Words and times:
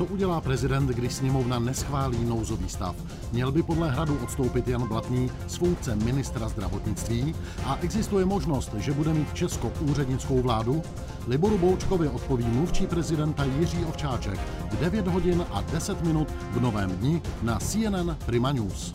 Co 0.00 0.04
udělá 0.04 0.40
prezident, 0.40 0.86
když 0.86 1.12
sněmovna 1.12 1.58
neschválí 1.58 2.24
nouzový 2.24 2.68
stav? 2.68 2.96
Měl 3.32 3.52
by 3.52 3.62
podle 3.62 3.90
hradu 3.90 4.18
odstoupit 4.22 4.68
Jan 4.68 4.88
Blatný 4.88 5.30
z 5.46 5.56
funkce 5.56 5.96
ministra 5.96 6.48
zdravotnictví? 6.48 7.34
A 7.64 7.78
existuje 7.82 8.24
možnost, 8.24 8.74
že 8.74 8.92
bude 8.92 9.14
mít 9.14 9.34
Česko 9.34 9.72
úřednickou 9.80 10.42
vládu? 10.42 10.82
Liboru 11.26 11.58
Boučkovi 11.58 12.08
odpoví 12.08 12.44
mluvčí 12.44 12.86
prezidenta 12.86 13.44
Jiří 13.44 13.84
Ovčáček 13.84 14.40
v 14.70 14.80
9 14.80 15.06
hodin 15.06 15.44
a 15.50 15.60
10 15.60 16.02
minut 16.02 16.28
v 16.50 16.60
novém 16.60 16.90
dni 16.90 17.22
na 17.42 17.58
CNN 17.58 18.16
Prima 18.26 18.52
News. 18.52 18.94